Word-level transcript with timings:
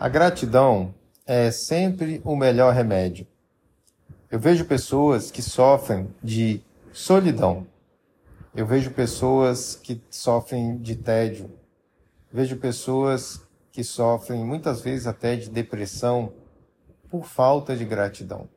A 0.00 0.08
gratidão 0.08 0.94
é 1.26 1.50
sempre 1.50 2.22
o 2.24 2.34
melhor 2.34 2.72
remédio. 2.72 3.26
Eu 4.30 4.40
vejo 4.40 4.64
pessoas 4.64 5.30
que 5.30 5.42
sofrem 5.42 6.08
de 6.24 6.62
solidão. 6.90 7.66
Eu 8.56 8.64
vejo 8.64 8.92
pessoas 8.92 9.76
que 9.76 10.00
sofrem 10.08 10.78
de 10.78 10.96
tédio. 10.96 11.50
Vejo 12.32 12.56
pessoas 12.56 13.46
que 13.70 13.84
sofrem 13.84 14.42
muitas 14.42 14.80
vezes 14.80 15.06
até 15.06 15.36
de 15.36 15.50
depressão 15.50 16.32
por 17.10 17.26
falta 17.26 17.76
de 17.76 17.84
gratidão. 17.84 18.48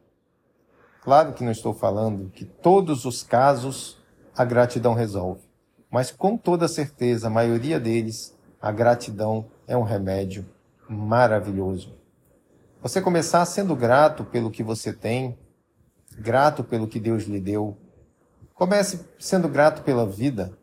Claro 1.02 1.34
que 1.34 1.44
não 1.44 1.52
estou 1.52 1.73
falando 1.73 2.30
que 2.30 2.46
todos 2.46 3.04
os 3.04 3.21
casos 3.21 4.02
a 4.34 4.46
gratidão 4.46 4.94
resolve, 4.94 5.41
mas 5.91 6.10
com 6.10 6.38
toda 6.38 6.70
certeza, 6.70 7.28
a 7.28 7.30
maioria 7.30 7.82
deles, 7.82 8.34
a 8.62 8.71
gratidão 8.71 9.48
é 9.68 9.75
um 9.75 9.84
remédio 9.84 10.46
maravilhoso. 10.94 11.98
Você 12.82 13.02
começar 13.02 13.46
sendo 13.46 13.75
grato 13.75 14.24
pelo 14.24 14.52
que 14.52 14.61
você 14.61 14.93
tem, 14.93 15.38
grato 16.18 16.64
pelo 16.64 16.88
que 16.88 17.00
Deus 17.00 17.24
lhe 17.24 17.39
deu. 17.39 17.78
Comece 18.54 19.06
sendo 19.18 19.47
grato 19.50 19.83
pela 19.83 20.06
vida, 20.06 20.57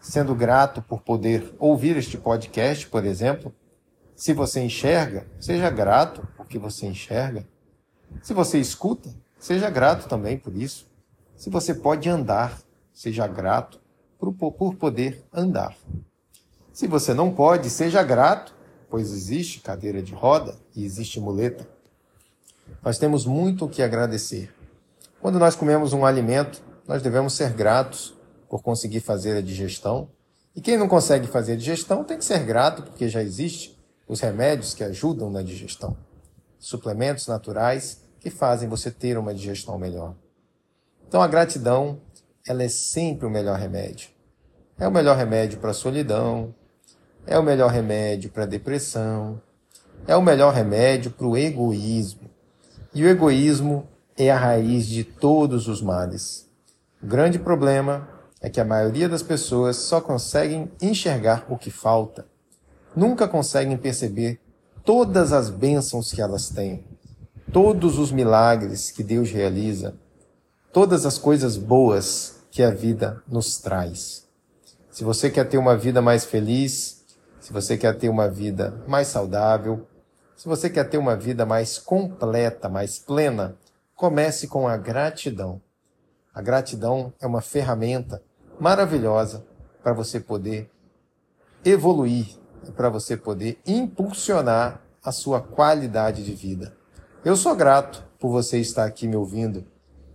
sendo 0.00 0.34
grato 0.34 0.80
por 0.80 1.02
poder 1.02 1.54
ouvir 1.58 1.96
este 1.96 2.16
podcast, 2.16 2.88
por 2.88 3.04
exemplo. 3.04 3.52
Se 4.14 4.32
você 4.32 4.60
enxerga, 4.60 5.26
seja 5.38 5.68
grato 5.70 6.26
porque 6.36 6.58
você 6.58 6.86
enxerga. 6.86 7.46
Se 8.22 8.32
você 8.32 8.58
escuta, 8.58 9.14
seja 9.38 9.68
grato 9.70 10.08
também 10.08 10.38
por 10.38 10.54
isso. 10.54 10.88
Se 11.36 11.50
você 11.50 11.74
pode 11.74 12.08
andar, 12.08 12.60
seja 12.92 13.26
grato 13.26 13.80
por, 14.18 14.32
por 14.52 14.74
poder 14.74 15.24
andar. 15.32 15.76
Se 16.72 16.86
você 16.86 17.12
não 17.12 17.32
pode, 17.32 17.70
seja 17.70 18.02
grato 18.02 18.54
pois 18.90 19.12
existe 19.12 19.60
cadeira 19.60 20.02
de 20.02 20.12
roda 20.12 20.56
e 20.74 20.84
existe 20.84 21.20
muleta. 21.20 21.66
Nós 22.82 22.98
temos 22.98 23.24
muito 23.24 23.64
o 23.64 23.68
que 23.68 23.82
agradecer. 23.82 24.52
Quando 25.20 25.38
nós 25.38 25.54
comemos 25.54 25.92
um 25.92 26.04
alimento, 26.04 26.60
nós 26.86 27.00
devemos 27.00 27.34
ser 27.34 27.52
gratos 27.52 28.14
por 28.48 28.62
conseguir 28.62 29.00
fazer 29.00 29.36
a 29.36 29.40
digestão. 29.40 30.08
E 30.56 30.60
quem 30.60 30.76
não 30.76 30.88
consegue 30.88 31.28
fazer 31.28 31.52
a 31.52 31.56
digestão 31.56 32.02
tem 32.02 32.18
que 32.18 32.24
ser 32.24 32.40
grato 32.40 32.82
porque 32.82 33.08
já 33.08 33.22
existe 33.22 33.78
os 34.08 34.20
remédios 34.20 34.74
que 34.74 34.82
ajudam 34.82 35.30
na 35.30 35.40
digestão. 35.40 35.96
Suplementos 36.58 37.28
naturais 37.28 38.02
que 38.18 38.28
fazem 38.28 38.68
você 38.68 38.90
ter 38.90 39.16
uma 39.16 39.32
digestão 39.32 39.78
melhor. 39.78 40.16
Então 41.06 41.22
a 41.22 41.28
gratidão, 41.28 42.00
ela 42.46 42.62
é 42.62 42.68
sempre 42.68 43.24
o 43.26 43.30
melhor 43.30 43.58
remédio. 43.58 44.10
É 44.78 44.88
o 44.88 44.90
melhor 44.90 45.16
remédio 45.16 45.58
para 45.60 45.70
a 45.70 45.74
solidão, 45.74 46.54
é 47.30 47.38
o 47.38 47.44
melhor 47.44 47.70
remédio 47.70 48.28
para 48.28 48.42
a 48.42 48.46
depressão, 48.46 49.40
é 50.04 50.16
o 50.16 50.20
melhor 50.20 50.52
remédio 50.52 51.12
para 51.12 51.28
o 51.28 51.38
egoísmo. 51.38 52.28
E 52.92 53.04
o 53.04 53.08
egoísmo 53.08 53.86
é 54.16 54.32
a 54.32 54.36
raiz 54.36 54.84
de 54.84 55.04
todos 55.04 55.68
os 55.68 55.80
males. 55.80 56.48
O 57.00 57.06
grande 57.06 57.38
problema 57.38 58.08
é 58.40 58.50
que 58.50 58.60
a 58.60 58.64
maioria 58.64 59.08
das 59.08 59.22
pessoas 59.22 59.76
só 59.76 60.00
conseguem 60.00 60.72
enxergar 60.82 61.46
o 61.48 61.56
que 61.56 61.70
falta. 61.70 62.26
Nunca 62.96 63.28
conseguem 63.28 63.76
perceber 63.76 64.40
todas 64.84 65.32
as 65.32 65.50
bênçãos 65.50 66.12
que 66.12 66.20
elas 66.20 66.48
têm, 66.48 66.84
todos 67.52 67.96
os 67.96 68.10
milagres 68.10 68.90
que 68.90 69.04
Deus 69.04 69.30
realiza, 69.30 69.94
todas 70.72 71.06
as 71.06 71.16
coisas 71.16 71.56
boas 71.56 72.40
que 72.50 72.60
a 72.60 72.72
vida 72.72 73.22
nos 73.28 73.58
traz. 73.58 74.26
Se 74.90 75.04
você 75.04 75.30
quer 75.30 75.44
ter 75.48 75.58
uma 75.58 75.76
vida 75.76 76.02
mais 76.02 76.24
feliz, 76.24 76.99
se 77.40 77.52
você 77.52 77.76
quer 77.76 77.96
ter 77.96 78.08
uma 78.08 78.28
vida 78.28 78.82
mais 78.86 79.08
saudável, 79.08 79.86
se 80.36 80.46
você 80.46 80.70
quer 80.70 80.84
ter 80.84 80.98
uma 80.98 81.16
vida 81.16 81.44
mais 81.44 81.78
completa, 81.78 82.68
mais 82.68 82.98
plena, 82.98 83.56
comece 83.94 84.46
com 84.46 84.68
a 84.68 84.76
gratidão. 84.76 85.60
A 86.32 86.40
gratidão 86.40 87.12
é 87.20 87.26
uma 87.26 87.40
ferramenta 87.40 88.22
maravilhosa 88.58 89.44
para 89.82 89.92
você 89.92 90.20
poder 90.20 90.70
evoluir 91.64 92.38
e 92.66 92.70
para 92.70 92.88
você 92.88 93.16
poder 93.16 93.58
impulsionar 93.66 94.80
a 95.02 95.12
sua 95.12 95.40
qualidade 95.40 96.24
de 96.24 96.34
vida. 96.34 96.76
Eu 97.24 97.36
sou 97.36 97.54
grato 97.54 98.04
por 98.18 98.30
você 98.30 98.58
estar 98.58 98.84
aqui 98.84 99.06
me 99.08 99.16
ouvindo. 99.16 99.66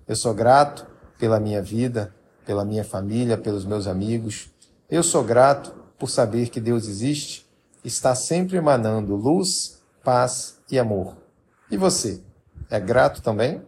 Eu 0.08 0.16
sou 0.16 0.34
grato 0.34 0.88
pela 1.20 1.40
minha 1.40 1.62
vida, 1.62 2.14
pela 2.46 2.64
minha 2.64 2.84
família, 2.84 3.38
pelos 3.38 3.66
meus 3.66 3.88
amigos. 3.88 4.50
Eu 4.90 5.04
sou 5.04 5.24
grato 5.24 5.85
por 5.98 6.10
saber 6.10 6.50
que 6.50 6.60
Deus 6.60 6.88
existe, 6.88 7.46
está 7.84 8.16
sempre 8.16 8.58
emanando 8.58 9.16
luz, 9.16 9.82
paz 10.04 10.60
e 10.70 10.78
amor. 10.78 11.18
E 11.70 11.78
você, 11.78 12.22
é 12.70 12.80
grato 12.80 13.22
também? 13.22 13.62